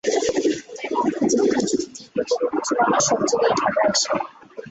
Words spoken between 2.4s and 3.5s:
কিছু মানুষ সবজি